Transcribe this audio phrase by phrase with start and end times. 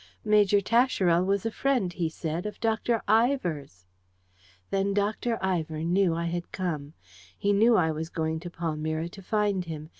[0.25, 3.03] Major Tascherel was a friend, he said, of Dr.
[3.07, 3.85] Ivor's!
[4.71, 5.37] Then Dr.
[5.45, 6.93] Ivor knew I had come.
[7.37, 9.89] He knew I was going to Palmyra to find him.